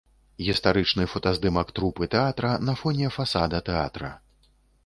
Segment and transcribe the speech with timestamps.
[0.45, 4.11] Гістарычны фотаздымак трупы тэатра на фоне фасада тэатра.